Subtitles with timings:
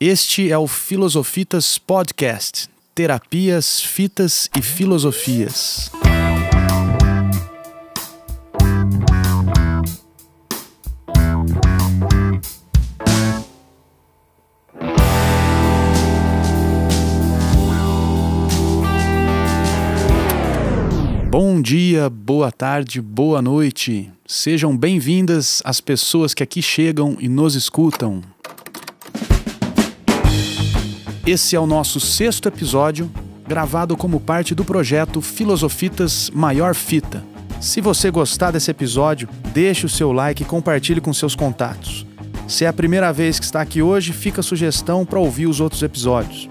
[0.00, 5.90] Este é o Filosofitas Podcast Terapias, Fitas e Filosofias.
[21.28, 24.12] Bom dia, boa tarde, boa noite.
[24.24, 28.22] Sejam bem-vindas as pessoas que aqui chegam e nos escutam.
[31.30, 33.10] Esse é o nosso sexto episódio,
[33.46, 37.22] gravado como parte do projeto Filosofitas Maior Fita.
[37.60, 42.06] Se você gostar desse episódio, deixe o seu like e compartilhe com seus contatos.
[42.48, 45.60] Se é a primeira vez que está aqui hoje, fica a sugestão para ouvir os
[45.60, 46.48] outros episódios.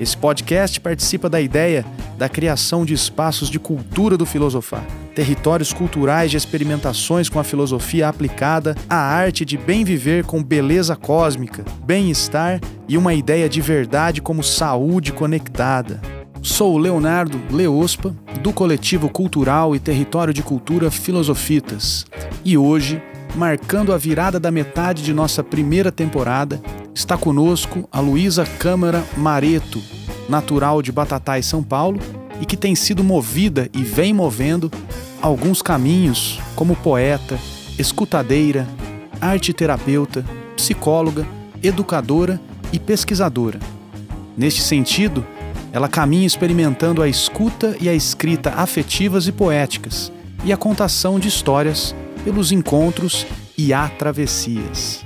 [0.00, 1.84] Esse podcast participa da ideia
[2.16, 4.84] da criação de espaços de cultura do filosofar,
[5.14, 10.96] territórios culturais de experimentações com a filosofia aplicada à arte de bem viver com beleza
[10.96, 16.00] cósmica, bem-estar e uma ideia de verdade como saúde conectada.
[16.42, 22.06] Sou Leonardo Leospa, do coletivo cultural e território de cultura Filosofitas,
[22.44, 23.02] e hoje,
[23.34, 26.60] marcando a virada da metade de nossa primeira temporada,
[26.94, 29.82] está conosco a Luísa Câmara Mareto,
[30.28, 32.00] natural de Batatais, São Paulo,
[32.40, 34.70] e que tem sido movida e vem movendo
[35.22, 37.38] alguns caminhos como poeta,
[37.78, 38.66] escutadeira,
[39.20, 41.26] arte terapeuta, psicóloga,
[41.62, 42.40] educadora
[42.72, 43.58] e pesquisadora.
[44.36, 45.26] Neste sentido,
[45.72, 50.12] ela caminha experimentando a escuta e a escrita afetivas e poéticas
[50.44, 55.04] e a contação de histórias pelos encontros e a travessias.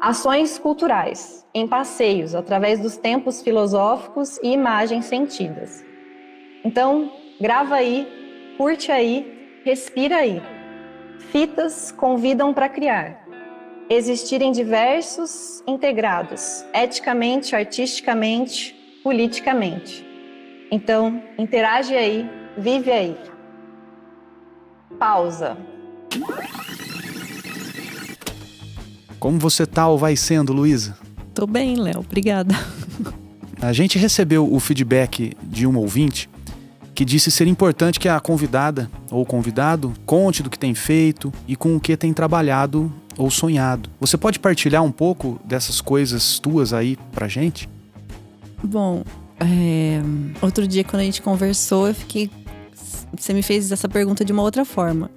[0.00, 5.84] Ações culturais, em passeios, através dos tempos filosóficos e imagens sentidas.
[6.64, 8.06] Então, grava aí,
[8.56, 10.42] curte aí, respira aí.
[11.30, 13.26] Fitas convidam para criar.
[13.90, 20.06] Existirem diversos, integrados, eticamente, artisticamente, politicamente.
[20.70, 23.16] Então, interage aí, vive aí.
[24.98, 25.56] Pausa.
[29.18, 31.07] Como você tá ou vai sendo, Luísa?
[31.38, 32.00] Tô bem, Léo.
[32.00, 32.52] Obrigada.
[33.62, 36.28] A gente recebeu o feedback de um ouvinte
[36.92, 41.54] que disse ser importante que a convidada ou convidado conte do que tem feito e
[41.54, 43.88] com o que tem trabalhado ou sonhado.
[44.00, 47.70] Você pode partilhar um pouco dessas coisas tuas aí pra gente?
[48.60, 49.04] Bom,
[49.38, 50.00] é...
[50.42, 52.28] outro dia quando a gente conversou, eu fiquei.
[53.16, 55.08] Você me fez essa pergunta de uma outra forma.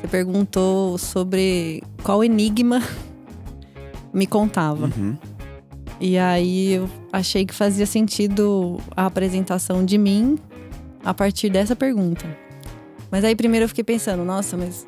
[0.00, 2.82] Você perguntou sobre qual enigma
[4.10, 4.86] me contava.
[4.86, 5.18] Uhum.
[6.00, 10.38] E aí eu achei que fazia sentido a apresentação de mim
[11.04, 12.24] a partir dessa pergunta.
[13.10, 14.86] Mas aí primeiro eu fiquei pensando, nossa, mas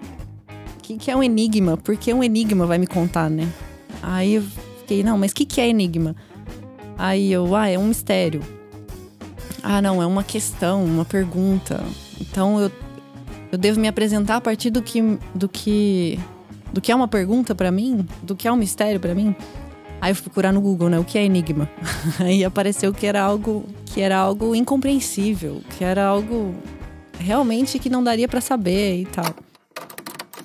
[0.78, 1.76] o que, que é um enigma?
[1.76, 3.46] Por que um enigma vai me contar, né?
[4.02, 4.42] Aí eu
[4.78, 6.16] fiquei, não, mas o que, que é enigma?
[6.96, 8.40] Aí eu, ah, é um mistério.
[9.62, 11.82] Ah, não, é uma questão, uma pergunta.
[12.20, 12.72] Então eu,
[13.50, 15.02] eu devo me apresentar a partir do que,
[15.34, 16.18] do que,
[16.72, 19.36] do que é uma pergunta para mim, do que é um mistério para mim.
[20.02, 20.98] Aí eu fui procurar no Google, né?
[20.98, 21.70] O que é enigma?
[22.18, 26.56] Aí apareceu que era algo que era algo incompreensível, que era algo
[27.20, 29.32] realmente que não daria para saber e tal.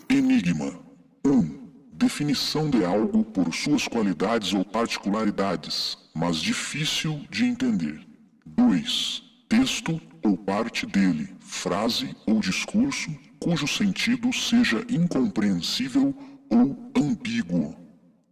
[0.07, 0.79] Enigma
[1.25, 1.31] 1.
[1.31, 1.59] Um,
[1.91, 8.00] definição de algo por suas qualidades ou particularidades, mas difícil de entender.
[8.46, 9.23] 2.
[9.50, 13.09] Texto ou parte dele, frase ou discurso,
[13.40, 16.13] cujo sentido seja incompreensível
[16.47, 17.87] ou ambíguo.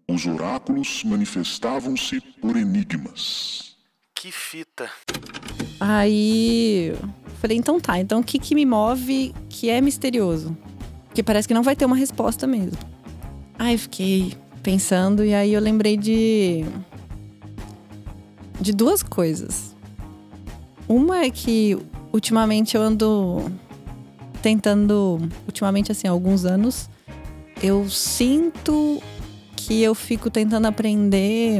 [0.08, 3.76] Os oráculos manifestavam-se por enigmas.
[4.14, 4.90] Que fita.
[5.80, 6.94] Aí
[7.42, 10.56] falei, então tá, então o que, que me move que é misterioso?
[11.08, 12.78] Porque parece que não vai ter uma resposta mesmo.
[13.58, 16.66] Aí fiquei pensando e aí eu lembrei de.
[18.60, 19.76] de duas coisas.
[20.88, 21.78] Uma é que
[22.12, 23.52] ultimamente eu ando
[24.42, 25.20] tentando.
[25.46, 26.90] Ultimamente, assim, há alguns anos,
[27.64, 29.02] eu sinto
[29.66, 31.60] que eu fico tentando aprender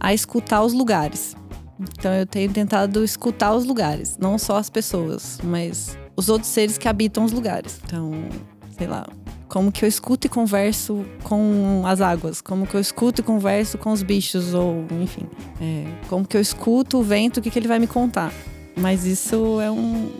[0.00, 1.36] a escutar os lugares.
[1.80, 6.76] Então eu tenho tentado escutar os lugares, não só as pessoas, mas os outros seres
[6.76, 7.80] que habitam os lugares.
[7.84, 8.10] Então,
[8.76, 9.06] sei lá,
[9.48, 13.78] como que eu escuto e converso com as águas, como que eu escuto e converso
[13.78, 15.28] com os bichos, ou enfim,
[15.60, 18.32] é, como que eu escuto o vento, o que, que ele vai me contar.
[18.76, 20.10] Mas isso é um,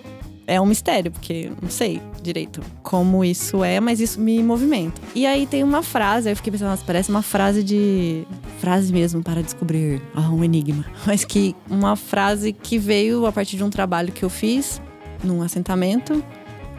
[0.47, 5.01] é um mistério, porque não sei direito como isso é, mas isso me movimenta.
[5.15, 8.27] E aí tem uma frase, eu fiquei pensando, nossa, parece uma frase de.
[8.59, 10.85] frase mesmo para descobrir ah, um enigma.
[11.07, 14.81] Mas que uma frase que veio a partir de um trabalho que eu fiz
[15.23, 16.23] num assentamento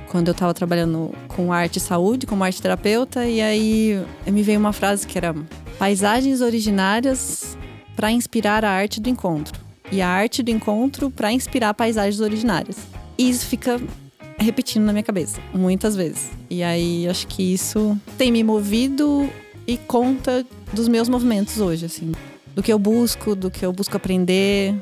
[0.08, 4.60] quando eu estava trabalhando com arte e saúde, como arte terapeuta, e aí me veio
[4.60, 5.36] uma frase que era
[5.78, 7.58] paisagens originárias
[7.96, 9.60] para inspirar a arte do encontro
[9.92, 12.78] e a arte do encontro para inspirar paisagens originárias.
[13.18, 13.80] E isso fica
[14.38, 16.30] repetindo na minha cabeça muitas vezes.
[16.50, 19.30] E aí acho que isso tem me movido
[19.68, 22.12] e conta dos meus movimentos hoje, assim,
[22.54, 24.76] do que eu busco, do que eu busco aprender.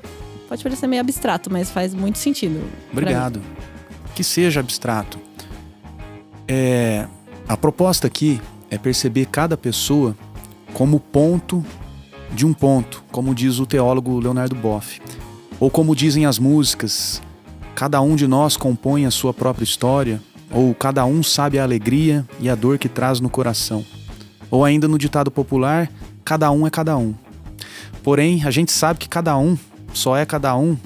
[0.48, 2.62] Pode parecer meio abstrato, mas faz muito sentido.
[2.92, 3.42] Obrigado.
[4.14, 5.20] Que seja abstrato.
[6.48, 7.08] É,
[7.48, 8.40] a proposta aqui
[8.70, 10.16] é perceber cada pessoa
[10.74, 11.64] como ponto
[12.32, 15.00] de um ponto, como diz o teólogo Leonardo Boff.
[15.60, 17.22] Ou como dizem as músicas,
[17.76, 20.22] cada um de nós compõe a sua própria história,
[20.52, 23.84] ou cada um sabe a alegria e a dor que traz no coração.
[24.52, 25.90] Ou ainda no ditado popular,
[26.24, 27.14] cada um é cada um.
[28.04, 29.58] Porém, a gente sabe que cada um
[29.94, 30.78] só é cada um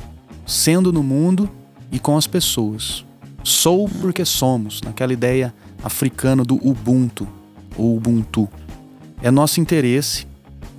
[0.46, 1.50] sendo no mundo
[1.92, 3.06] e com as pessoas.
[3.44, 5.54] Sou porque somos, naquela ideia
[5.84, 7.28] africana do Ubuntu,
[7.78, 8.48] ou Ubuntu.
[9.22, 10.26] É nosso interesse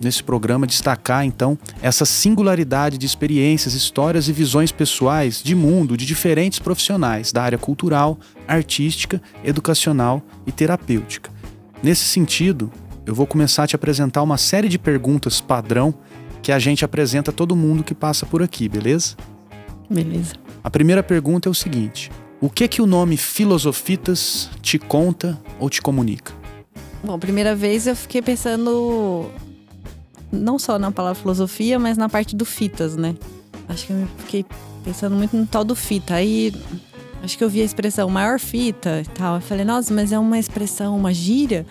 [0.00, 6.06] nesse programa destacar então essa singularidade de experiências, histórias e visões pessoais de mundo de
[6.06, 11.30] diferentes profissionais da área cultural, artística, educacional e terapêutica.
[11.82, 12.70] Nesse sentido,
[13.06, 15.94] eu vou começar a te apresentar uma série de perguntas padrão
[16.42, 19.16] que a gente apresenta a todo mundo que passa por aqui, beleza?
[19.88, 20.34] Beleza.
[20.62, 22.10] A primeira pergunta é o seguinte:
[22.40, 26.32] o que que o nome Filosofitas te conta ou te comunica?
[27.02, 29.30] Bom, primeira vez eu fiquei pensando
[30.30, 33.14] não só na palavra filosofia, mas na parte do fitas, né?
[33.68, 34.46] Acho que eu fiquei
[34.84, 36.14] pensando muito no tal do fita.
[36.14, 36.52] Aí
[37.22, 39.36] acho que eu vi a expressão maior fita e tal.
[39.36, 41.66] Eu falei, nossa, mas é uma expressão, uma gíria.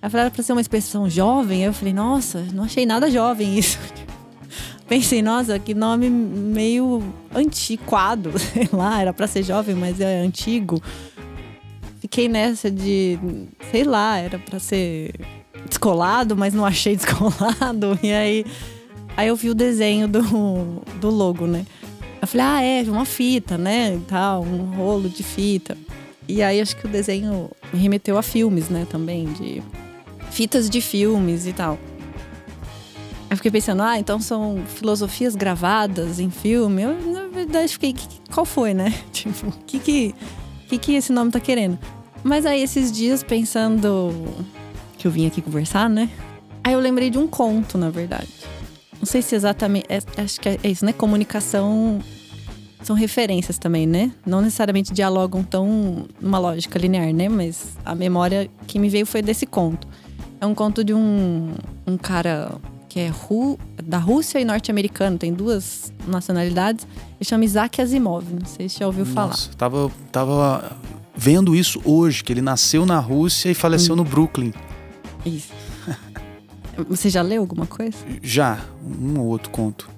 [0.00, 1.62] Aí falaram pra ser uma expressão jovem.
[1.62, 3.78] Aí eu falei, nossa, não achei nada jovem isso.
[4.88, 7.02] Pensei, nossa, que nome meio
[7.34, 10.82] antiquado, sei lá, era para ser jovem, mas é antigo.
[12.00, 13.18] Fiquei nessa de,
[13.70, 15.12] sei lá, era para ser
[15.68, 17.98] descolado, mas não achei descolado.
[18.02, 18.44] E aí,
[19.16, 21.66] aí eu vi o desenho do, do logo, né?
[22.20, 23.94] Eu falei, ah, é, uma fita, né?
[23.94, 25.76] E tal, um rolo de fita.
[26.26, 28.86] E aí acho que o desenho me remeteu a filmes, né?
[28.90, 29.62] Também, de
[30.30, 31.78] fitas de filmes e tal.
[33.30, 36.82] Eu fiquei pensando, ah, então são filosofias gravadas em filme.
[36.82, 37.94] Eu, na verdade, fiquei,
[38.32, 38.92] qual foi, né?
[39.12, 40.14] Tipo, o que que,
[40.68, 41.78] que que esse nome tá querendo?
[42.24, 44.12] Mas aí, esses dias, pensando
[44.98, 46.10] que eu vim aqui conversar, né?
[46.64, 48.28] Aí eu lembrei de um conto, na verdade.
[48.98, 49.86] Não sei se exatamente.
[49.88, 50.92] É, acho que é isso, né?
[50.92, 52.00] Comunicação
[52.82, 54.10] são referências também, né?
[54.26, 57.28] Não necessariamente dialogam tão numa lógica linear, né?
[57.28, 59.86] Mas a memória que me veio foi desse conto.
[60.40, 61.52] É um conto de um,
[61.86, 62.52] um cara
[62.88, 66.86] que é Ru, da Rússia e norte-americano, tem duas nacionalidades.
[67.20, 69.54] Ele chama Isaac Asimov, não sei se já ouviu Nossa, falar.
[69.56, 70.76] Tava, tava
[71.14, 73.98] vendo isso hoje, que ele nasceu na Rússia e faleceu Hum.
[73.98, 74.52] no Brooklyn.
[75.28, 75.52] Isso.
[76.88, 77.98] Você já leu alguma coisa?
[78.22, 79.90] Já, um ou outro conto.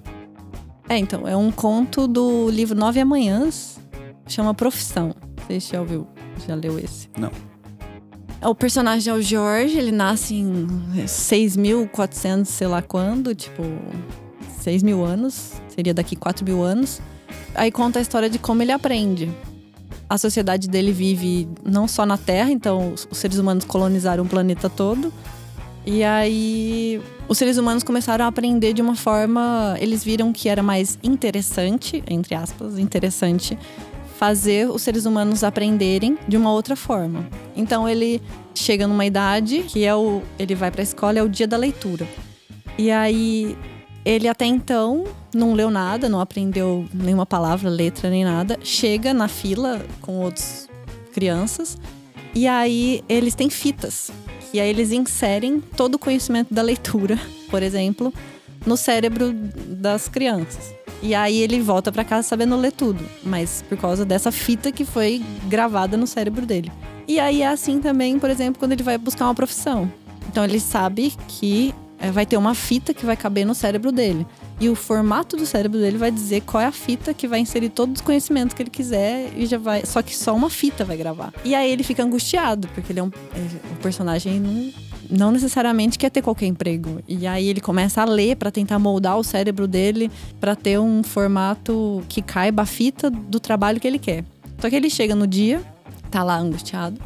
[0.88, 3.78] É, então, é um conto do livro Nove Amanhãs,
[4.26, 5.14] chama Profissão.
[5.46, 6.06] Você já ouviu?
[6.46, 7.08] Já leu esse?
[7.18, 7.30] Não.
[8.40, 10.66] É, O personagem é o George, ele nasce em
[11.04, 13.62] 6.400, sei lá quando, tipo,
[14.60, 17.00] 6 mil anos, seria daqui 4 mil anos.
[17.54, 19.30] Aí conta a história de como ele aprende.
[20.10, 24.68] A sociedade dele vive não só na Terra, então os seres humanos colonizaram o planeta
[24.68, 25.12] todo.
[25.86, 29.76] E aí os seres humanos começaram a aprender de uma forma.
[29.78, 33.56] Eles viram que era mais interessante, entre aspas, interessante,
[34.18, 37.24] fazer os seres humanos aprenderem de uma outra forma.
[37.54, 38.20] Então ele
[38.52, 40.22] chega numa idade que é o.
[40.40, 42.04] Ele vai pra escola, é o dia da leitura.
[42.76, 43.56] E aí
[44.04, 45.04] ele até então
[45.34, 48.58] não leu nada, não aprendeu nenhuma palavra, letra nem nada.
[48.62, 50.68] Chega na fila com outras
[51.12, 51.76] crianças
[52.34, 54.10] e aí eles têm fitas.
[54.52, 57.18] E aí eles inserem todo o conhecimento da leitura,
[57.50, 58.12] por exemplo,
[58.66, 60.74] no cérebro das crianças.
[61.02, 64.84] E aí ele volta pra casa sabendo ler tudo, mas por causa dessa fita que
[64.84, 66.70] foi gravada no cérebro dele.
[67.08, 69.90] E aí é assim também, por exemplo, quando ele vai buscar uma profissão.
[70.28, 74.26] Então ele sabe que é, vai ter uma fita que vai caber no cérebro dele.
[74.58, 77.68] E o formato do cérebro dele vai dizer qual é a fita que vai inserir
[77.68, 79.84] todos os conhecimentos que ele quiser e já vai.
[79.84, 81.32] Só que só uma fita vai gravar.
[81.44, 83.08] E aí ele fica angustiado, porque ele é um.
[83.34, 84.72] é, o personagem não,
[85.10, 87.02] não necessariamente quer ter qualquer emprego.
[87.06, 91.02] E aí ele começa a ler para tentar moldar o cérebro dele para ter um
[91.02, 94.24] formato que caiba a fita do trabalho que ele quer.
[94.58, 95.62] Só que ele chega no dia,
[96.10, 97.00] tá lá angustiado.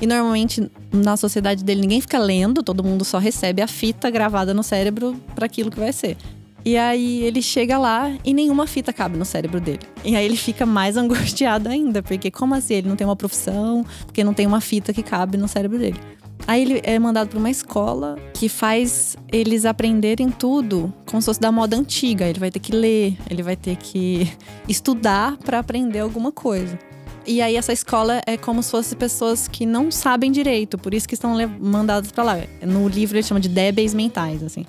[0.00, 4.54] E normalmente na sociedade dele ninguém fica lendo, todo mundo só recebe a fita gravada
[4.54, 6.16] no cérebro para aquilo que vai ser.
[6.64, 9.80] E aí ele chega lá e nenhuma fita cabe no cérebro dele.
[10.04, 12.74] E aí ele fica mais angustiado ainda, porque como assim?
[12.74, 15.98] Ele não tem uma profissão, porque não tem uma fita que cabe no cérebro dele.
[16.46, 21.40] Aí ele é mandado para uma escola que faz eles aprenderem tudo como se fosse
[21.40, 22.24] da moda antiga.
[22.26, 24.30] Ele vai ter que ler, ele vai ter que
[24.68, 26.78] estudar para aprender alguma coisa.
[27.28, 31.06] E aí essa escola é como se fosse pessoas que não sabem direito, por isso
[31.06, 32.38] que estão mandadas para lá.
[32.62, 34.64] No livro ele chama de débeis mentais, assim.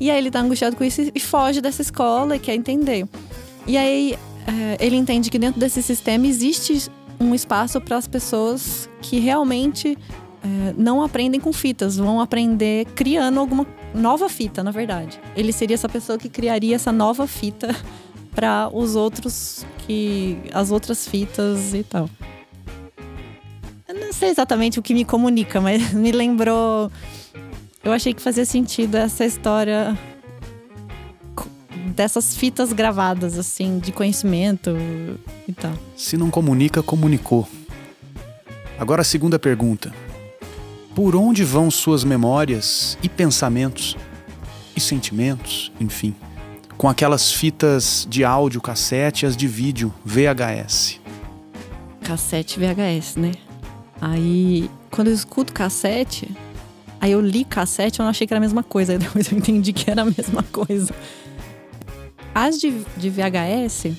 [0.00, 3.06] E aí ele tá angustiado com isso e foge dessa escola e quer entender.
[3.66, 8.88] E aí é, ele entende que dentro desse sistema existe um espaço para as pessoas
[9.02, 9.98] que realmente
[10.42, 15.20] é, não aprendem com fitas, vão aprender criando alguma nova fita, na verdade.
[15.36, 17.68] Ele seria essa pessoa que criaria essa nova fita
[18.34, 22.08] para os outros que as outras fitas e tal.
[23.88, 26.90] Eu não sei exatamente o que me comunica, mas me lembrou
[27.84, 29.98] eu achei que fazia sentido essa história
[31.96, 34.70] dessas fitas gravadas assim de conhecimento
[35.48, 35.72] e tal.
[35.96, 37.46] Se não comunica, comunicou.
[38.78, 39.92] Agora a segunda pergunta.
[40.94, 43.96] Por onde vão suas memórias e pensamentos
[44.76, 46.14] e sentimentos, enfim,
[46.76, 51.00] com aquelas fitas de áudio cassete as de vídeo VHS?
[52.02, 53.32] Cassete VHS, né?
[54.00, 56.28] Aí, quando eu escuto cassete,
[57.00, 59.38] aí eu li cassete, eu não achei que era a mesma coisa, aí depois eu
[59.38, 60.92] entendi que era a mesma coisa.
[62.34, 63.92] As de, de VHS,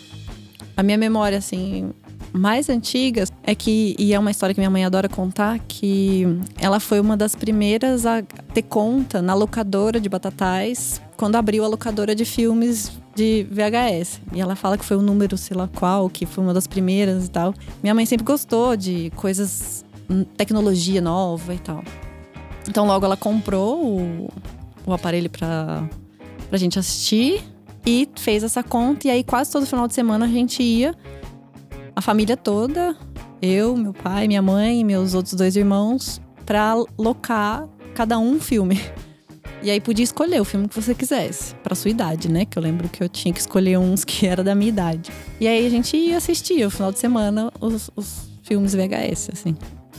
[0.75, 1.93] a minha memória, assim,
[2.33, 6.25] mais antigas é que, e é uma história que minha mãe adora contar, que
[6.59, 8.23] ela foi uma das primeiras a
[8.53, 14.19] ter conta na locadora de Batatais, quando abriu a locadora de filmes de VHS.
[14.33, 16.65] E ela fala que foi o um número, sei lá qual, que foi uma das
[16.65, 17.53] primeiras e tal.
[17.83, 21.83] Minha mãe sempre gostou de coisas, hum, tecnologia nova e tal.
[22.67, 24.29] Então logo ela comprou o,
[24.87, 25.87] o aparelho pra,
[26.49, 27.43] pra gente assistir
[27.85, 29.07] e fez essa conta.
[29.07, 30.95] E aí quase todo final de semana a gente ia
[31.95, 32.95] a família toda,
[33.41, 38.39] eu, meu pai, minha mãe e meus outros dois irmãos, para locar cada um um
[38.39, 38.79] filme.
[39.61, 42.43] E aí podia escolher o filme que você quisesse, para sua idade, né?
[42.43, 45.09] Que eu lembro que eu tinha que escolher uns que era da minha idade.
[45.39, 49.55] E aí a gente ia assistir o final de semana os, os filmes VHS, assim.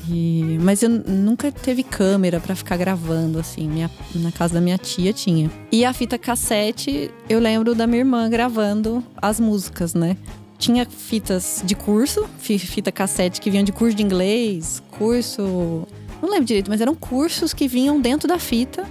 [0.06, 3.66] E, mas eu nunca teve câmera para ficar gravando, assim.
[3.66, 5.50] Minha, na casa da minha tia tinha.
[5.72, 10.14] E a fita cassete, eu lembro da minha irmã gravando as músicas, né?
[10.58, 15.87] Tinha fitas de curso, fita cassete que vinham de curso de inglês, curso.
[16.23, 18.87] Não lembro direito, mas eram cursos que vinham dentro da fita.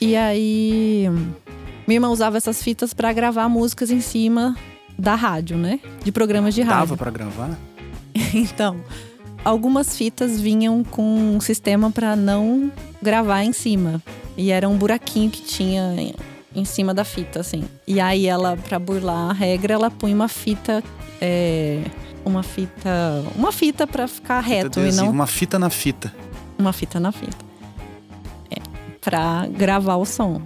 [0.00, 1.08] E aí.
[1.86, 4.56] Minha irmã usava essas fitas para gravar músicas em cima
[4.98, 5.80] da rádio, né?
[6.04, 6.80] De programas de rádio.
[6.80, 7.58] Dava para gravar?
[8.34, 8.82] então,
[9.44, 12.70] algumas fitas vinham com um sistema para não
[13.00, 14.02] gravar em cima.
[14.36, 15.94] E era um buraquinho que tinha
[16.58, 17.64] em cima da fita, assim.
[17.86, 20.82] E aí ela, pra burlar a regra, ela põe uma fita.
[21.20, 21.82] É,
[22.24, 23.24] uma fita.
[23.34, 25.10] Uma fita pra ficar reto e não.
[25.10, 26.14] Uma fita na fita.
[26.58, 27.36] Uma fita na fita.
[28.50, 28.60] É,
[29.00, 30.42] pra gravar o som.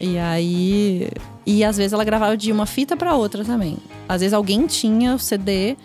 [0.00, 1.08] E aí.
[1.46, 3.76] E às vezes ela gravava de uma fita para outra também.
[4.08, 5.76] Às vezes alguém tinha o CD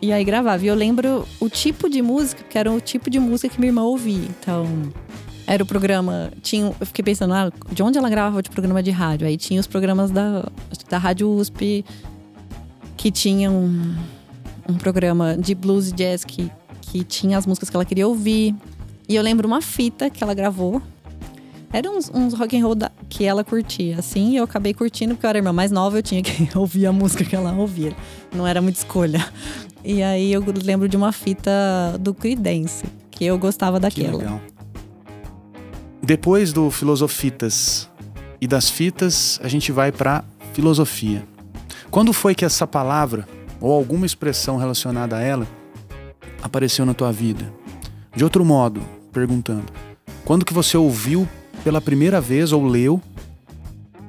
[0.00, 0.64] e aí gravava.
[0.64, 3.70] E eu lembro o tipo de música, que era o tipo de música que minha
[3.70, 4.28] irmã ouvia.
[4.28, 4.66] Então,
[5.48, 6.30] era o programa.
[6.42, 9.26] Tinha, eu fiquei pensando, ah, de onde ela gravava de programa de rádio?
[9.26, 10.46] Aí tinha os programas da,
[10.90, 11.84] da Rádio USP,
[12.98, 13.96] que tinha um,
[14.68, 16.52] um programa de blues e jazz que,
[16.82, 18.54] que tinha as músicas que ela queria ouvir.
[19.08, 20.82] E eu lembro uma fita que ela gravou.
[21.72, 25.14] Era uns, uns rock and roll da, que ela curtia, assim, e eu acabei curtindo
[25.14, 27.94] porque eu era irmã mais nova, eu tinha que ouvir a música que ela ouvia.
[28.34, 29.26] Não era muita escolha.
[29.82, 31.50] E aí eu lembro de uma fita
[32.00, 34.12] do Creedence, que eu gostava daquela.
[34.12, 34.40] Que legal.
[36.02, 37.88] Depois do Filosofitas
[38.40, 40.24] e das fitas, a gente vai para
[40.54, 41.26] filosofia.
[41.90, 43.28] Quando foi que essa palavra
[43.60, 45.46] ou alguma expressão relacionada a ela
[46.40, 47.52] apareceu na tua vida?
[48.14, 48.80] De outro modo,
[49.12, 49.66] perguntando,
[50.24, 51.28] quando que você ouviu
[51.64, 53.02] pela primeira vez ou leu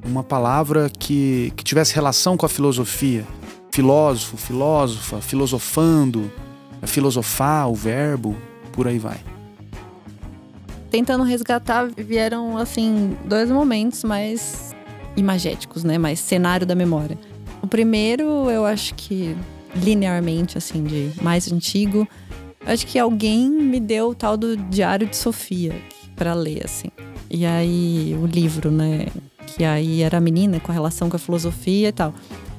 [0.04, 3.26] uma palavra que, que tivesse relação com a filosofia?
[3.72, 6.30] Filósofo, filósofa, filosofando,
[6.82, 8.36] filosofar, o verbo,
[8.72, 9.20] por aí vai
[10.90, 14.74] tentando resgatar, vieram, assim, dois momentos mais
[15.16, 15.98] imagéticos, né?
[15.98, 17.18] Mais cenário da memória.
[17.62, 19.36] O primeiro, eu acho que
[19.74, 22.08] linearmente, assim, de mais antigo,
[22.66, 25.74] acho que alguém me deu o tal do Diário de Sofia
[26.16, 26.88] para ler, assim.
[27.30, 29.06] E aí, o livro, né?
[29.46, 32.12] Que aí era a menina com a relação com a filosofia e tal.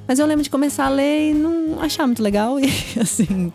[0.07, 2.57] Mas eu lembro de começar a ler e não achar muito legal.
[2.63, 3.51] E, assim,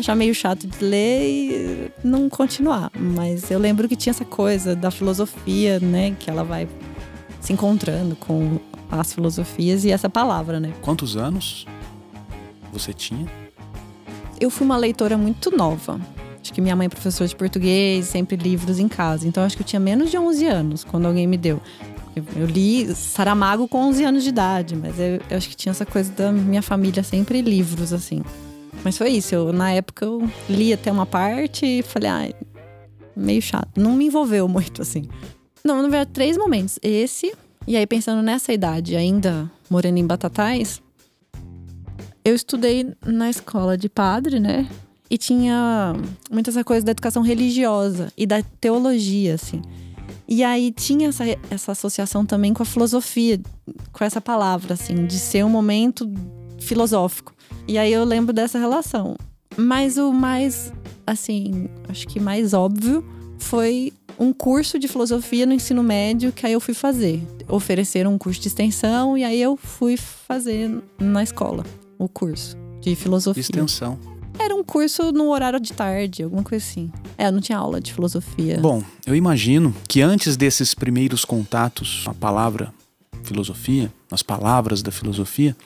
[0.00, 2.90] achar meio chato de ler e não continuar.
[2.98, 6.14] Mas eu lembro que tinha essa coisa da filosofia, né?
[6.18, 6.68] Que ela vai
[7.40, 8.58] se encontrando com
[8.90, 10.72] as filosofias e essa palavra, né?
[10.80, 11.66] Quantos anos
[12.72, 13.26] você tinha?
[14.40, 16.00] Eu fui uma leitora muito nova.
[16.40, 19.26] Acho que minha mãe é professora de português, sempre livros em casa.
[19.26, 21.60] Então acho que eu tinha menos de 11 anos quando alguém me deu.
[22.34, 25.84] Eu li Saramago com 11 anos de idade, mas eu, eu acho que tinha essa
[25.84, 28.22] coisa da minha família sempre livros, assim.
[28.84, 29.34] Mas foi isso.
[29.34, 32.28] Eu, na época eu li até uma parte e falei, ah,
[33.16, 33.68] meio chato.
[33.76, 35.04] Não me envolveu muito, assim.
[35.64, 36.78] Não, não veio três momentos.
[36.82, 37.34] Esse,
[37.66, 40.80] e aí pensando nessa idade, ainda morando em Batatais,
[42.24, 44.68] eu estudei na escola de padre, né?
[45.10, 45.94] E tinha
[46.30, 49.62] muita essa coisa da educação religiosa e da teologia, assim.
[50.28, 53.40] E aí tinha essa, essa associação também com a filosofia,
[53.92, 56.10] com essa palavra, assim, de ser um momento
[56.60, 57.32] filosófico.
[57.66, 59.16] E aí eu lembro dessa relação.
[59.56, 60.72] Mas o mais,
[61.06, 63.04] assim, acho que mais óbvio
[63.38, 67.22] foi um curso de filosofia no ensino médio que aí eu fui fazer.
[67.48, 71.64] Ofereceram um curso de extensão e aí eu fui fazer na escola
[71.98, 73.40] o curso de filosofia.
[73.40, 73.98] Extensão.
[74.38, 76.90] Era um curso no horário de tarde, alguma coisa assim.
[77.16, 78.58] É, eu não tinha aula de filosofia.
[78.60, 82.72] Bom, eu imagino que antes desses primeiros contatos com a palavra
[83.24, 85.56] filosofia, as palavras da filosofia,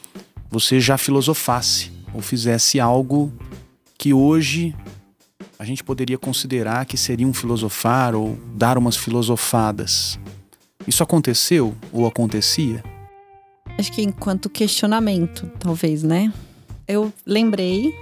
[0.52, 3.32] você já filosofasse ou fizesse algo
[3.98, 4.72] que hoje
[5.58, 10.20] a gente poderia considerar que seria um filosofar ou dar umas filosofadas.
[10.86, 12.84] Isso aconteceu ou acontecia?
[13.76, 16.32] Acho que enquanto questionamento, talvez, né?
[16.86, 17.92] Eu lembrei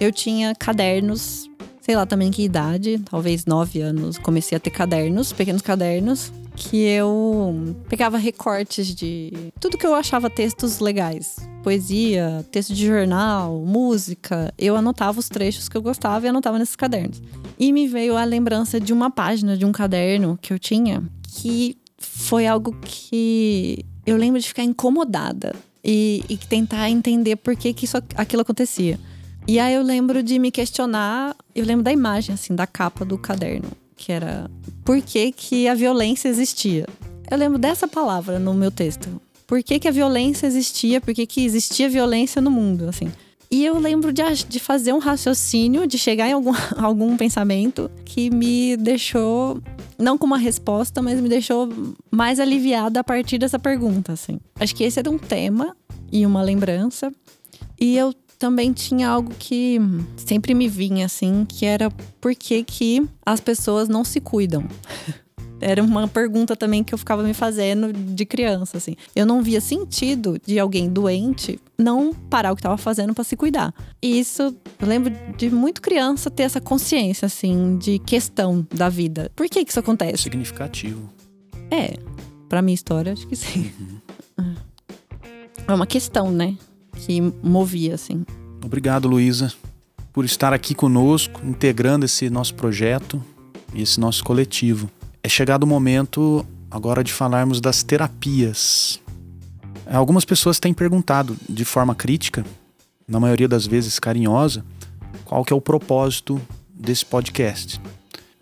[0.00, 1.50] eu tinha cadernos,
[1.80, 6.84] sei lá também que idade, talvez nove anos, comecei a ter cadernos, pequenos cadernos, que
[6.84, 11.36] eu pegava recortes de tudo que eu achava textos legais.
[11.62, 14.52] Poesia, texto de jornal, música.
[14.58, 17.22] Eu anotava os trechos que eu gostava e anotava nesses cadernos.
[17.58, 21.76] E me veio a lembrança de uma página de um caderno que eu tinha, que
[21.96, 27.84] foi algo que eu lembro de ficar incomodada e, e tentar entender por que, que
[27.84, 28.98] isso, aquilo acontecia.
[29.46, 33.16] E aí eu lembro de me questionar, eu lembro da imagem, assim, da capa do
[33.16, 34.50] caderno, que era
[34.84, 36.86] por que, que a violência existia.
[37.30, 39.20] Eu lembro dessa palavra no meu texto.
[39.46, 41.00] Por que, que a violência existia?
[41.00, 43.10] Por que, que existia violência no mundo, assim.
[43.50, 48.30] E eu lembro de, de fazer um raciocínio, de chegar em algum, algum pensamento que
[48.30, 49.60] me deixou,
[49.98, 51.68] não com uma resposta, mas me deixou
[52.10, 54.38] mais aliviada a partir dessa pergunta, assim.
[54.60, 55.74] Acho que esse era um tema
[56.12, 57.10] e uma lembrança.
[57.80, 59.78] E eu também tinha algo que
[60.16, 64.64] sempre me vinha assim, que era por que, que as pessoas não se cuidam.
[65.60, 68.94] Era uma pergunta também que eu ficava me fazendo de criança, assim.
[69.14, 73.36] Eu não via sentido de alguém doente não parar o que estava fazendo para se
[73.36, 73.74] cuidar.
[74.00, 79.32] E isso, eu lembro de muito criança ter essa consciência, assim, de questão da vida.
[79.34, 80.22] Por que que isso acontece?
[80.22, 81.12] Significativo.
[81.72, 81.98] É,
[82.48, 83.72] pra minha história, acho que sim.
[84.38, 84.54] Uhum.
[85.66, 86.56] É uma questão, né?
[86.98, 88.24] Que movia, assim.
[88.64, 89.52] Obrigado, Luísa,
[90.12, 93.22] por estar aqui conosco, integrando esse nosso projeto
[93.72, 94.90] e esse nosso coletivo.
[95.22, 99.00] É chegado o momento agora de falarmos das terapias.
[99.86, 102.44] Algumas pessoas têm perguntado de forma crítica,
[103.06, 104.64] na maioria das vezes carinhosa,
[105.24, 106.40] qual que é o propósito
[106.74, 107.80] desse podcast.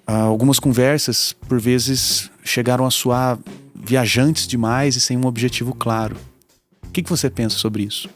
[0.07, 3.39] Algumas conversas, por vezes, chegaram a soar
[3.75, 6.17] viajantes demais e sem um objetivo claro.
[6.85, 8.09] O que, que você pensa sobre isso?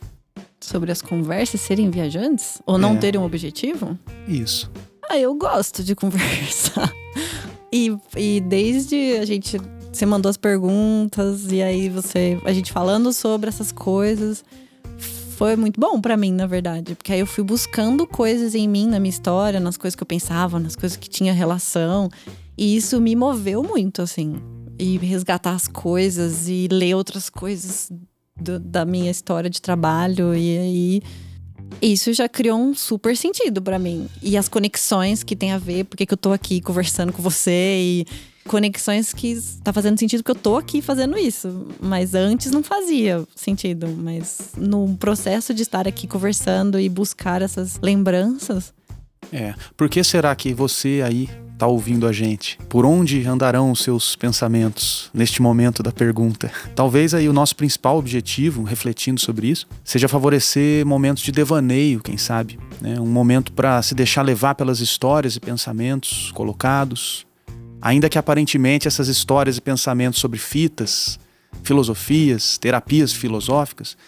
[0.61, 2.61] Sobre as conversas serem viajantes?
[2.67, 2.97] Ou não é.
[2.97, 3.99] terem um objetivo?
[4.29, 4.71] Isso.
[5.09, 6.93] Ah, eu gosto de conversar.
[7.73, 9.59] E, e desde a gente.
[9.93, 12.41] Você mandou as perguntas, e aí você.
[12.45, 14.45] A gente falando sobre essas coisas.
[15.37, 16.95] Foi muito bom para mim, na verdade.
[16.95, 20.07] Porque aí eu fui buscando coisas em mim, na minha história, nas coisas que eu
[20.07, 22.11] pensava, nas coisas que tinha relação.
[22.59, 24.35] E isso me moveu muito, assim.
[24.79, 27.91] E resgatar as coisas e ler outras coisas
[28.37, 31.03] do, da minha história de trabalho e aí
[31.81, 34.09] isso já criou um super sentido para mim.
[34.23, 37.79] E as conexões que tem a ver, porque que eu tô aqui conversando com você
[37.79, 38.07] e
[38.47, 43.25] conexões que tá fazendo sentido que eu tô aqui fazendo isso, mas antes não fazia
[43.37, 48.75] sentido, mas no processo de estar aqui conversando e buscar essas lembranças.
[49.33, 51.29] É, por que será que você aí
[51.61, 52.59] está ouvindo a gente?
[52.71, 56.51] Por onde andarão os seus pensamentos neste momento da pergunta?
[56.75, 62.17] Talvez aí o nosso principal objetivo, refletindo sobre isso, seja favorecer momentos de devaneio, quem
[62.17, 62.99] sabe, né?
[62.99, 67.27] Um momento para se deixar levar pelas histórias e pensamentos colocados,
[67.83, 71.21] ainda que aparentemente essas histórias e pensamentos sobre fitas,
[71.63, 73.99] filosofias, terapias filosóficas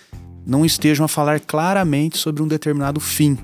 [0.47, 3.37] não estejam a falar claramente sobre um determinado fim.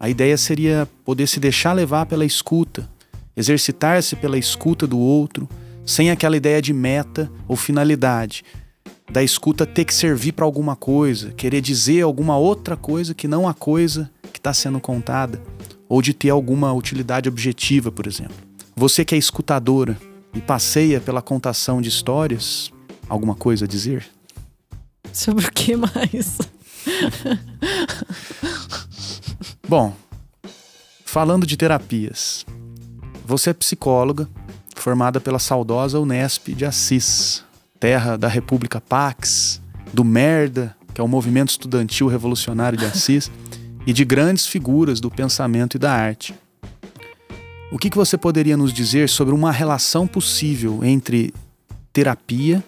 [0.00, 2.95] A ideia seria poder se deixar levar pela escuta,
[3.36, 5.48] exercitar-se pela escuta do outro,
[5.84, 8.44] sem aquela ideia de meta ou finalidade,
[9.10, 13.48] da escuta ter que servir para alguma coisa, querer dizer alguma outra coisa que não
[13.48, 15.40] a coisa que está sendo contada,
[15.88, 18.34] ou de ter alguma utilidade objetiva, por exemplo.
[18.74, 19.96] Você que é escutadora
[20.34, 22.72] e passeia pela contação de histórias,
[23.08, 24.06] alguma coisa a dizer?
[25.12, 26.38] Sobre o que mais?
[29.68, 29.94] Bom,
[31.04, 32.44] falando de terapias,
[33.26, 34.28] você é psicóloga,
[34.76, 37.44] formada pela saudosa Unesp de Assis,
[37.80, 39.60] terra da República Pax,
[39.92, 43.30] do Merda, que é o movimento estudantil revolucionário de Assis,
[43.84, 46.34] e de grandes figuras do pensamento e da arte.
[47.72, 51.34] O que, que você poderia nos dizer sobre uma relação possível entre
[51.92, 52.62] terapia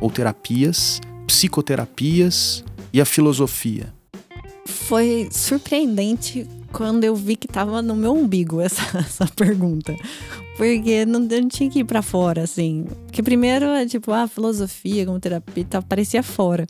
[0.00, 3.92] ou terapias, psicoterapias e a filosofia?
[4.64, 9.94] Foi surpreendente quando eu vi que estava no meu umbigo essa, essa pergunta.
[10.56, 12.84] Porque não, não tinha que ir para fora, assim.
[13.06, 16.66] Porque primeiro, é tipo, a ah, filosofia como terapia tá, parecia fora.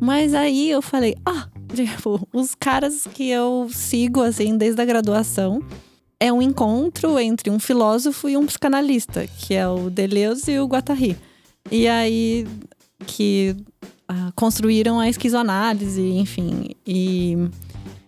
[0.00, 5.62] Mas aí eu falei, ah, tipo, os caras que eu sigo, assim, desde a graduação,
[6.18, 10.66] é um encontro entre um filósofo e um psicanalista, que é o Deleuze e o
[10.66, 11.16] Guattari.
[11.70, 12.46] E aí,
[13.06, 13.56] que
[14.08, 16.70] ah, construíram a esquizoanálise, enfim.
[16.84, 17.36] E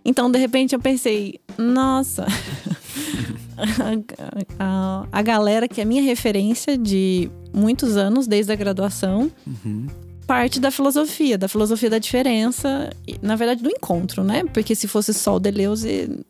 [0.05, 2.27] então, de repente, eu pensei, nossa,
[3.57, 9.87] a, a, a, galera que é minha referência de muitos anos, desde a graduação, uhum.
[10.27, 14.43] parte da filosofia, da filosofia da diferença, na verdade, do encontro, né?
[14.53, 16.25] Porque se fosse só o Deleuze,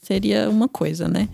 [0.00, 1.28] seria uma coisa, né?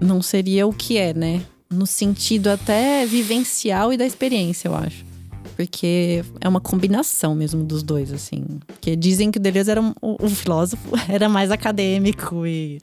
[0.00, 1.42] Não seria o que é, né?
[1.70, 5.15] No sentido até vivencial e da experiência, eu acho
[5.56, 8.44] porque é uma combinação mesmo dos dois, assim.
[8.66, 12.78] Porque dizem que o Deleuze era um, o filósofo, era mais acadêmico e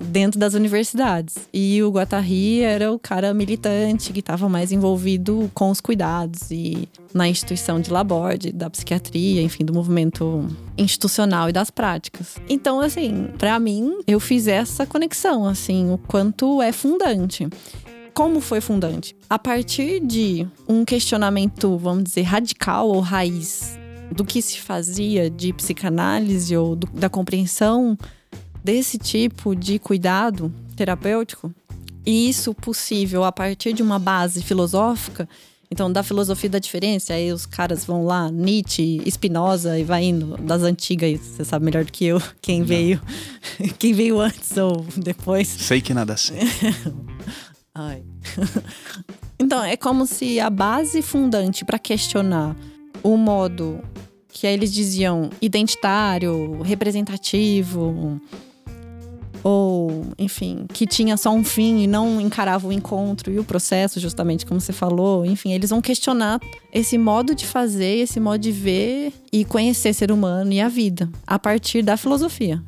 [0.00, 1.48] dentro das universidades.
[1.52, 6.88] E o Guattari era o cara militante que estava mais envolvido com os cuidados e
[7.12, 12.36] na instituição de Laborde, da psiquiatria, enfim, do movimento institucional e das práticas.
[12.48, 17.48] Então, assim, para mim, eu fiz essa conexão, assim, o quanto é fundante
[18.14, 19.16] como foi fundante?
[19.28, 23.76] A partir de um questionamento, vamos dizer, radical ou raiz
[24.12, 27.98] do que se fazia de psicanálise ou do, da compreensão
[28.62, 31.52] desse tipo de cuidado terapêutico,
[32.06, 35.28] e isso possível a partir de uma base filosófica,
[35.70, 40.36] então, da filosofia da diferença, aí os caras vão lá, Nietzsche, Spinoza, e vai indo
[40.36, 42.66] das antigas, você sabe melhor do que eu, quem Não.
[42.66, 43.02] veio,
[43.78, 45.48] quem veio antes ou depois.
[45.48, 46.38] Sei que nada sei.
[47.74, 48.04] Ai.
[49.38, 52.56] então, é como se a base fundante para questionar
[53.02, 53.80] o modo
[54.28, 58.20] que eles diziam identitário, representativo,
[59.44, 64.00] ou, enfim, que tinha só um fim e não encarava o encontro e o processo,
[64.00, 65.24] justamente como você falou.
[65.26, 66.40] Enfim, eles vão questionar
[66.72, 71.10] esse modo de fazer, esse modo de ver e conhecer ser humano e a vida
[71.26, 72.62] a partir da filosofia.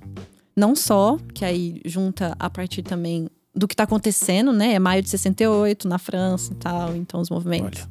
[0.54, 4.74] Não só, que aí junta a partir também do que está acontecendo, né?
[4.74, 7.88] É maio de 68 na França e tal, então os movimentos Olha.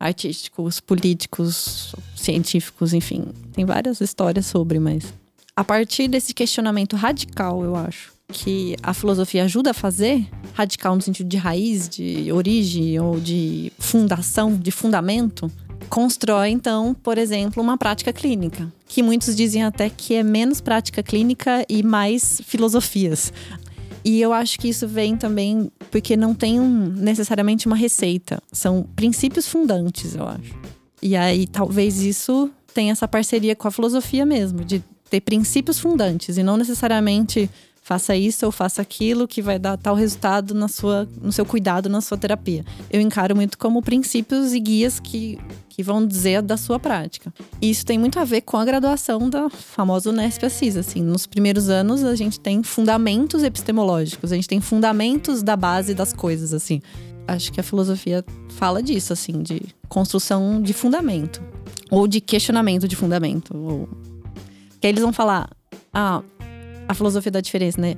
[0.00, 5.12] artísticos, políticos, científicos, enfim, tem várias histórias sobre, mas
[5.58, 11.02] a partir desse questionamento radical, eu acho, que a filosofia ajuda a fazer, radical no
[11.02, 15.50] sentido de raiz, de origem ou de fundação, de fundamento,
[15.88, 21.02] constrói então, por exemplo, uma prática clínica, que muitos dizem até que é menos prática
[21.02, 23.32] clínica e mais filosofias.
[24.08, 28.42] E eu acho que isso vem também porque não tem um, necessariamente uma receita.
[28.50, 30.54] São princípios fundantes, eu acho.
[31.02, 36.38] E aí talvez isso tenha essa parceria com a filosofia mesmo, de ter princípios fundantes
[36.38, 37.50] e não necessariamente
[37.82, 41.90] faça isso ou faça aquilo que vai dar tal resultado na sua, no seu cuidado,
[41.90, 42.64] na sua terapia.
[42.90, 45.38] Eu encaro muito como princípios e guias que,
[45.78, 47.32] que vão dizer da sua prática.
[47.62, 50.76] E isso tem muito a ver com a graduação da famosa Unesp Assis.
[50.76, 55.94] Assim, nos primeiros anos a gente tem fundamentos epistemológicos, a gente tem fundamentos da base
[55.94, 56.82] das coisas, assim.
[57.28, 61.40] Acho que a filosofia fala disso, assim, de construção de fundamento.
[61.92, 63.56] Ou de questionamento de fundamento.
[63.56, 63.88] Ou...
[64.80, 65.48] Que aí eles vão falar,
[65.94, 66.24] ah,
[66.88, 67.94] a filosofia da diferença, né?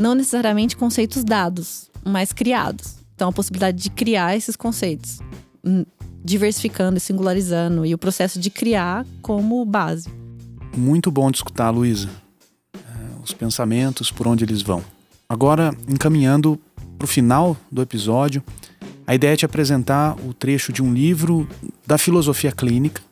[0.00, 2.96] Não necessariamente conceitos dados, mas criados.
[3.14, 5.20] Então, a possibilidade de criar esses conceitos,
[5.64, 5.84] hum,
[6.22, 10.08] diversificando e singularizando, e o processo de criar como base.
[10.76, 12.08] Muito bom de escutar, Luísa.
[12.74, 12.78] É,
[13.24, 14.82] os pensamentos, por onde eles vão.
[15.28, 16.60] Agora, encaminhando
[16.98, 18.42] para o final do episódio,
[19.06, 21.48] a ideia é te apresentar o trecho de um livro
[21.86, 23.02] da filosofia clínica,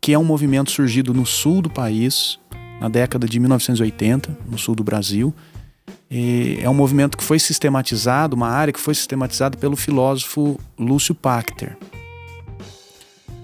[0.00, 2.38] que é um movimento surgido no sul do país,
[2.80, 5.34] na década de 1980, no sul do Brasil,
[6.10, 11.14] E é um movimento que foi sistematizado, uma área que foi sistematizada pelo filósofo Lúcio
[11.14, 11.76] Pachter.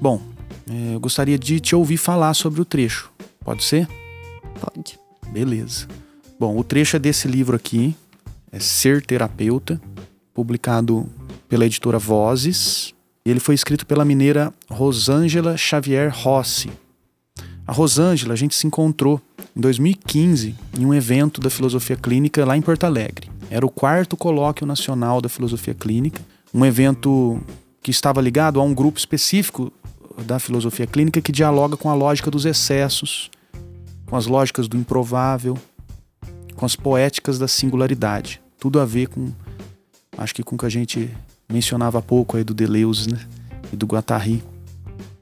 [0.03, 0.21] Bom,
[0.69, 3.09] é, eu gostaria de te ouvir falar sobre o trecho.
[3.45, 3.87] Pode ser?
[4.61, 4.99] Pode.
[5.31, 5.87] Beleza.
[6.41, 7.95] Bom, o trecho é desse livro aqui,
[8.51, 9.81] é Ser Terapeuta,
[10.35, 11.09] publicado
[11.49, 12.93] pela editora Vozes.
[13.25, 16.73] Ele foi escrito pela mineira Rosângela Xavier Rossi.
[17.65, 19.23] A Rosângela, a gente se encontrou
[19.55, 23.31] em 2015 em um evento da filosofia clínica lá em Porto Alegre.
[23.49, 26.21] Era o quarto colóquio nacional da filosofia clínica,
[26.53, 27.41] um evento
[27.81, 29.73] que estava ligado a um grupo específico
[30.25, 33.31] da filosofia clínica que dialoga com a lógica dos excessos,
[34.07, 35.57] com as lógicas do improvável,
[36.55, 38.41] com as poéticas da singularidade.
[38.59, 39.33] Tudo a ver com,
[40.17, 41.11] acho que com o que a gente
[41.49, 43.19] mencionava há pouco aí do Deleuze né?
[43.73, 44.43] e do Guattari.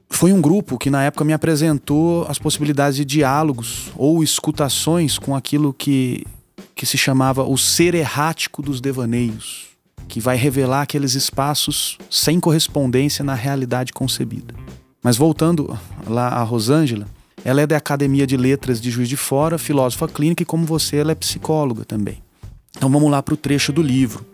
[0.09, 5.35] Foi um grupo que na época me apresentou as possibilidades de diálogos ou escutações com
[5.35, 6.25] aquilo que,
[6.75, 9.69] que se chamava o ser errático dos devaneios,
[10.07, 14.53] que vai revelar aqueles espaços sem correspondência na realidade concebida.
[15.03, 17.07] Mas voltando lá a Rosângela,
[17.43, 20.97] ela é da Academia de Letras de Juiz de Fora, filósofa clínica e como você,
[20.97, 22.21] ela é psicóloga também.
[22.77, 24.25] Então vamos lá para o trecho do livro.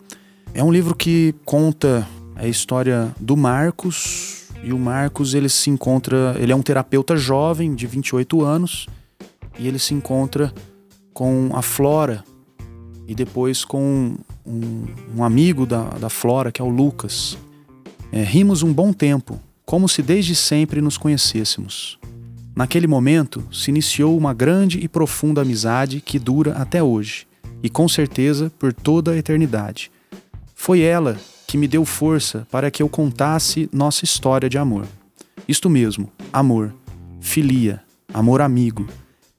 [0.52, 6.36] É um livro que conta a história do Marcos, e o Marcos ele se encontra,
[6.38, 8.86] ele é um terapeuta jovem de 28 anos,
[9.58, 10.52] e ele se encontra
[11.12, 12.24] com a Flora
[13.06, 14.84] e depois com um,
[15.16, 17.38] um amigo da, da Flora, que é o Lucas.
[18.12, 21.98] É, rimos um bom tempo, como se desde sempre nos conhecêssemos.
[22.56, 27.26] Naquele momento se iniciou uma grande e profunda amizade que dura até hoje,
[27.62, 29.92] e com certeza por toda a eternidade.
[30.54, 34.86] Foi ela que me deu força para que eu contasse nossa história de amor.
[35.46, 36.74] Isto mesmo, amor,
[37.20, 37.82] filia,
[38.14, 38.88] amor amigo.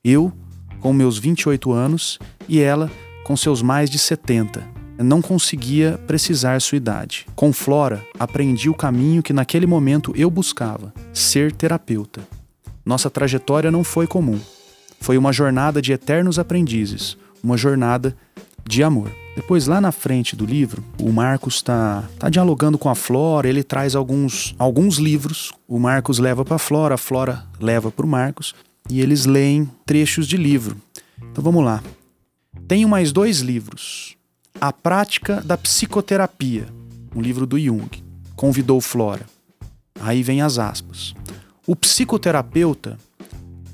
[0.03, 0.31] Eu,
[0.79, 2.91] com meus 28 anos, e ela,
[3.23, 4.78] com seus mais de 70.
[5.01, 7.25] Não conseguia precisar sua idade.
[7.33, 12.21] Com Flora, aprendi o caminho que naquele momento eu buscava: ser terapeuta.
[12.85, 14.39] Nossa trajetória não foi comum.
[14.99, 18.15] Foi uma jornada de eternos aprendizes, uma jornada
[18.67, 19.09] de amor.
[19.35, 23.63] Depois, lá na frente do livro, o Marcos está tá dialogando com a Flora, ele
[23.63, 28.09] traz alguns, alguns livros, o Marcos leva para a Flora, a Flora leva para o
[28.09, 28.53] Marcos,
[28.89, 30.75] e eles leem trechos de livro.
[31.31, 31.81] Então vamos lá.
[32.67, 34.18] Tenho mais dois livros.
[34.61, 36.67] A Prática da Psicoterapia,
[37.15, 37.89] um livro do Jung.
[38.35, 39.25] Convidou Flora.
[39.99, 41.13] Aí vem as aspas.
[41.67, 42.97] O psicoterapeuta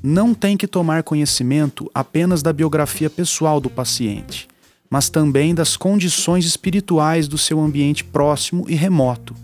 [0.04, 4.48] não tem que tomar conhecimento apenas da biografia pessoal do paciente
[4.90, 9.36] mas também das condições espirituais do seu ambiente próximo e remoto,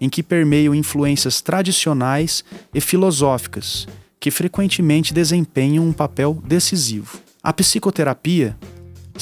[0.00, 7.18] em que permeiam influências tradicionais e filosóficas, que frequentemente desempenham um papel decisivo.
[7.42, 8.56] A psicoterapia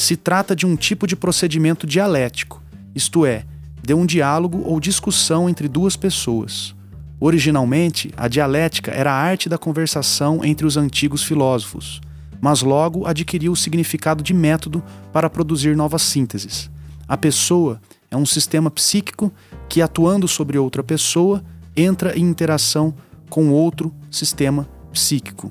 [0.00, 2.62] se trata de um tipo de procedimento dialético,
[2.94, 3.44] isto é,
[3.82, 6.72] de um diálogo ou discussão entre duas pessoas.
[7.18, 12.00] Originalmente, a dialética era a arte da conversação entre os antigos filósofos,
[12.40, 16.70] mas logo adquiriu o significado de método para produzir novas sínteses.
[17.08, 19.32] A pessoa é um sistema psíquico
[19.68, 21.42] que, atuando sobre outra pessoa,
[21.76, 22.94] entra em interação
[23.28, 25.50] com outro sistema psíquico.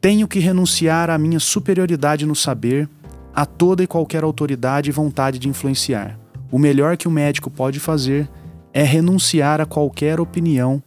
[0.00, 2.88] Tenho que renunciar à minha superioridade no saber,
[3.34, 6.18] a toda e qualquer autoridade e vontade de influenciar.
[6.50, 8.28] O melhor que o médico pode fazer
[8.72, 10.82] é renunciar a qualquer opinião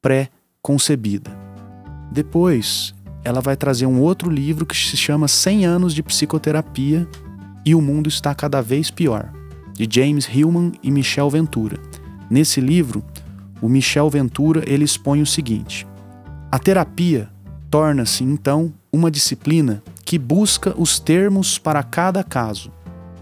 [0.00, 1.30] pré-concebida.
[2.10, 7.08] Depois, ela vai trazer um outro livro que se chama 100 anos de psicoterapia
[7.64, 9.32] e o mundo está cada vez pior,
[9.74, 11.78] de James Hillman e Michel Ventura.
[12.28, 13.04] Nesse livro,
[13.60, 15.86] o Michel Ventura ele expõe o seguinte:
[16.50, 17.30] a terapia
[17.70, 22.70] torna-se então uma disciplina que busca os termos para cada caso,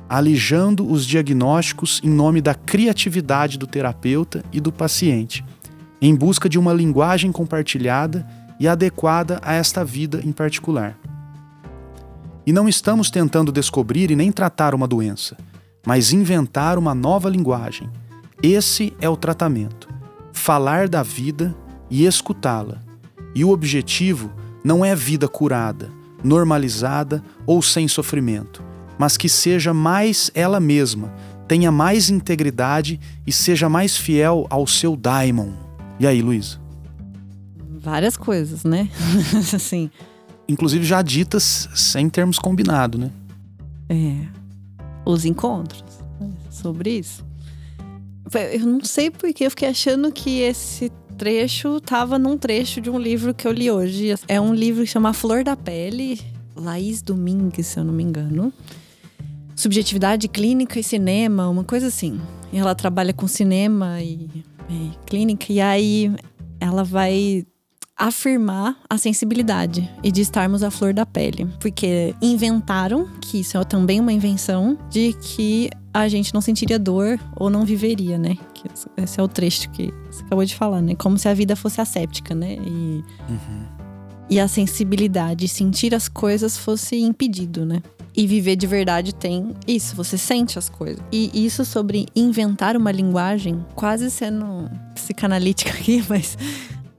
[0.09, 5.44] alijando os diagnósticos em nome da criatividade do terapeuta e do paciente,
[6.03, 8.26] em busca de uma linguagem compartilhada
[8.59, 10.98] e adequada a esta vida em particular.
[12.44, 15.37] E não estamos tentando descobrir e nem tratar uma doença,
[15.87, 17.88] mas inventar uma nova linguagem.
[18.42, 19.88] Esse é o tratamento:
[20.33, 21.55] falar da vida
[21.88, 22.79] e escutá-la.
[23.33, 24.33] E o objetivo
[24.64, 28.62] não é vida curada, normalizada ou sem sofrimento,
[28.98, 31.12] mas que seja mais ela mesma,
[31.48, 35.52] tenha mais integridade e seja mais fiel ao seu daimon.
[35.98, 36.61] E aí, Luísa?
[37.80, 38.88] várias coisas, né?
[39.54, 39.90] assim.
[40.48, 43.11] Inclusive já ditas sem termos combinado, né?
[43.88, 44.26] É.
[45.04, 45.83] Os encontros.
[46.50, 47.24] Sobre isso.
[48.52, 52.98] Eu não sei porque eu fiquei achando que esse trecho estava num trecho de um
[52.98, 54.14] livro que eu li hoje.
[54.26, 56.18] É um livro que chama Flor da Pele,
[56.56, 58.50] Laís Domingues, se eu não me engano.
[59.54, 62.18] subjetividade clínica e cinema, uma coisa assim.
[62.50, 64.30] E ela trabalha com cinema e,
[64.70, 66.11] e clínica, e aí
[66.59, 67.46] ela vai
[67.94, 71.46] afirmar a sensibilidade e de estarmos à flor da pele.
[71.61, 77.18] Porque inventaram, que isso é também uma invenção, de que a gente não sentiria dor
[77.37, 78.37] ou não viveria, né?
[78.96, 80.94] Esse é o trecho que você acabou de falar, né?
[80.94, 82.55] Como se a vida fosse asséptica, né?
[82.55, 83.64] E, uhum.
[84.29, 87.83] e a sensibilidade, sentir as coisas fosse impedido, né?
[88.16, 91.03] E viver de verdade tem isso, você sente as coisas.
[91.11, 96.37] E isso sobre inventar uma linguagem, quase sendo psicanalítica aqui, mas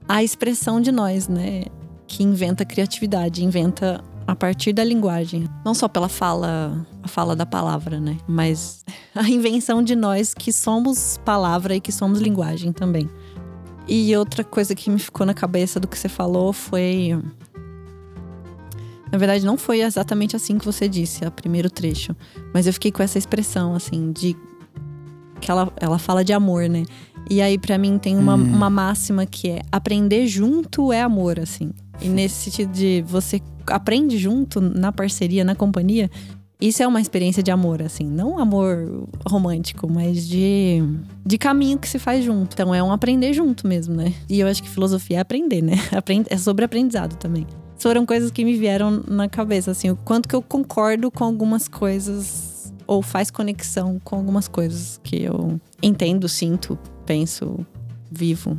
[0.08, 1.64] a expressão de nós, né?
[2.06, 5.48] Que inventa criatividade, inventa a partir da linguagem.
[5.64, 8.16] Não só pela fala, a fala da palavra, né?
[8.26, 13.08] Mas a invenção de nós que somos palavra e que somos linguagem também.
[13.86, 17.18] E outra coisa que me ficou na cabeça do que você falou foi.
[19.10, 22.16] Na verdade, não foi exatamente assim que você disse, o primeiro trecho.
[22.54, 24.36] Mas eu fiquei com essa expressão, assim, de.
[25.40, 26.84] Que ela, ela fala de amor, né?
[27.30, 28.42] E aí, para mim, tem uma, hum.
[28.42, 31.70] uma máxima que é aprender junto é amor, assim.
[32.00, 36.10] E nesse sentido de você aprende junto na parceria, na companhia,
[36.60, 38.04] isso é uma experiência de amor, assim.
[38.04, 40.80] Não amor romântico, mas de,
[41.26, 42.54] de caminho que se faz junto.
[42.54, 44.14] Então é um aprender junto mesmo, né?
[44.28, 45.74] E eu acho que filosofia é aprender, né?
[46.30, 47.46] É sobre aprendizado também.
[47.78, 49.90] Foram coisas que me vieram na cabeça, assim.
[49.90, 55.24] O quanto que eu concordo com algumas coisas ou faz conexão com algumas coisas que
[55.24, 57.66] eu entendo, sinto, penso,
[58.10, 58.56] vivo.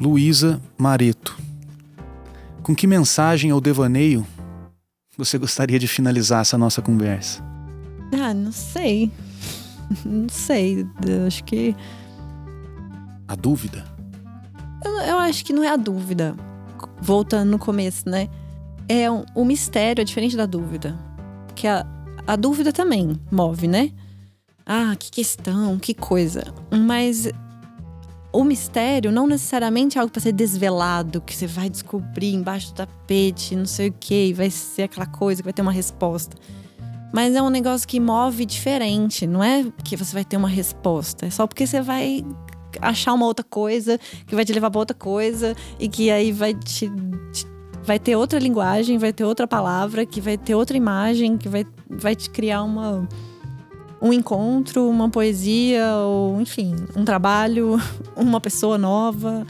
[0.00, 1.36] Luísa Mareto.
[2.62, 4.26] Com que mensagem ou devaneio
[5.16, 7.42] você gostaria de finalizar essa nossa conversa?
[8.12, 9.10] Ah, não sei.
[10.04, 10.84] Não sei.
[11.06, 11.74] Eu acho que.
[13.28, 13.84] A dúvida?
[14.84, 16.34] Eu, eu acho que não é a dúvida.
[17.00, 18.28] Voltando no começo, né?
[18.88, 20.98] É um, o mistério é diferente da dúvida.
[21.46, 21.86] Porque a,
[22.26, 23.92] a dúvida também move, né?
[24.64, 26.42] Ah, que questão, que coisa.
[26.70, 27.28] Mas
[28.36, 32.74] o mistério não necessariamente é algo para ser desvelado, que você vai descobrir embaixo do
[32.74, 36.36] tapete, não sei o que, vai ser aquela coisa que vai ter uma resposta.
[37.14, 41.24] Mas é um negócio que move diferente, não é que você vai ter uma resposta,
[41.24, 42.26] é só porque você vai
[42.82, 46.52] achar uma outra coisa que vai te levar para outra coisa e que aí vai
[46.52, 46.92] te,
[47.32, 47.46] te,
[47.84, 51.64] vai ter outra linguagem, vai ter outra palavra, que vai ter outra imagem, que vai,
[51.88, 53.08] vai te criar uma
[54.00, 57.80] um encontro, uma poesia, ou enfim, um trabalho,
[58.16, 59.46] uma pessoa nova.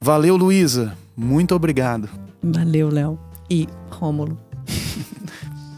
[0.00, 0.96] Valeu, Luísa.
[1.16, 2.08] Muito obrigado.
[2.40, 3.18] Valeu, Léo.
[3.50, 4.38] E Rômulo.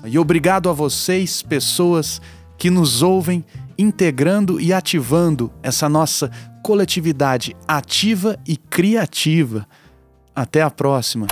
[0.04, 2.20] e obrigado a vocês, pessoas
[2.58, 3.42] que nos ouvem,
[3.78, 6.30] integrando e ativando essa nossa
[6.62, 9.66] coletividade ativa e criativa.
[10.34, 11.26] Até a próxima!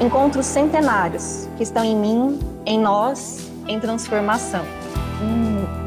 [0.00, 4.64] Encontros centenários que estão em mim, em nós, em transformação.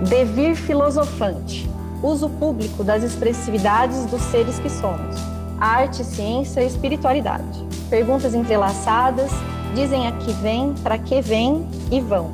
[0.10, 1.70] Devir filosofante,
[2.04, 7.65] uso público das expressividades dos seres que somos arte, ciência e espiritualidade.
[7.89, 9.32] Perguntas entrelaçadas,
[9.74, 12.32] dizem a que vem, para que vem e vão.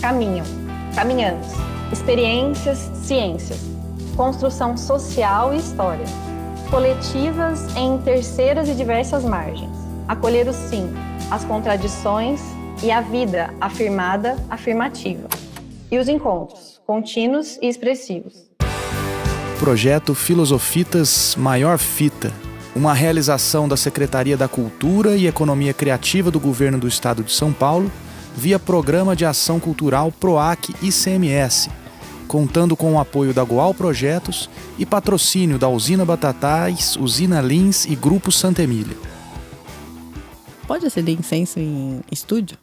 [0.00, 0.46] Caminham,
[0.94, 1.46] caminhamos.
[1.92, 3.60] Experiências, ciências.
[4.16, 6.04] Construção social e história.
[6.70, 9.70] Coletivas em terceiras e diversas margens.
[10.06, 10.88] Acolher o sim,
[11.30, 12.40] as contradições
[12.82, 15.28] e a vida afirmada, afirmativa.
[15.90, 18.48] E os encontros, contínuos e expressivos.
[19.58, 22.32] Projeto Filosofitas Maior Fita
[22.74, 27.52] uma realização da Secretaria da Cultura e Economia Criativa do Governo do Estado de São
[27.52, 27.90] Paulo,
[28.36, 31.68] via Programa de Ação Cultural PROAC ICMS,
[32.28, 34.48] contando com o apoio da Goal Projetos
[34.78, 38.96] e patrocínio da Usina Batatais, Usina Lins e Grupo Santa Emília.
[40.66, 42.56] Pode acender incenso em estúdio?